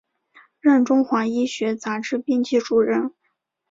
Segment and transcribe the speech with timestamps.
[0.59, 3.13] 任中华医学杂志编辑主任。